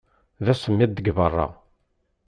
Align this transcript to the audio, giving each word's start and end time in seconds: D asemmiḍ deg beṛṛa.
D 0.45 0.47
asemmiḍ 0.53 0.91
deg 0.93 1.07
beṛṛa. 1.17 1.47